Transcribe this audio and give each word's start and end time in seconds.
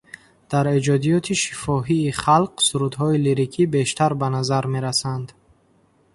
Дар 0.49 0.65
эҷодиёти 0.77 1.33
шифоҳии 1.43 2.15
халқ 2.23 2.53
сурудҳои 2.67 3.21
лирикӣ 3.25 3.63
бештар 3.75 4.11
ба 4.19 4.27
назар 4.35 4.63
мерасанд. 4.73 5.27